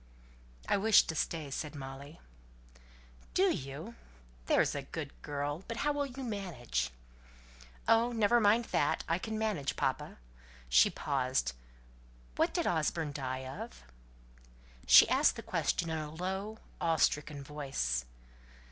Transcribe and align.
"I 0.67 0.77
wish 0.77 1.03
to 1.03 1.13
stay," 1.13 1.51
said 1.51 1.75
Molly. 1.75 2.19
"Do 3.35 3.53
you? 3.53 3.93
There's 4.47 4.73
a 4.73 4.81
good 4.81 5.13
girl. 5.21 5.63
But 5.67 5.77
how 5.85 5.91
will 5.93 6.07
you 6.07 6.23
manage?" 6.23 6.89
"Oh, 7.87 8.11
never 8.11 8.39
mind 8.39 8.65
that. 8.73 9.03
I 9.07 9.19
can 9.19 9.37
manage. 9.37 9.75
Papa," 9.75 10.17
she 10.67 10.89
paused 10.89 11.53
"what 12.35 12.51
did 12.51 12.65
Osborne 12.65 13.11
die 13.13 13.45
of?" 13.47 13.83
She 14.87 15.07
asked 15.07 15.35
the 15.35 15.43
question 15.43 15.91
in 15.91 15.99
a 15.99 16.09
low, 16.15 16.57
awe 16.81 16.95
stricken 16.95 17.43
voice. 17.43 18.03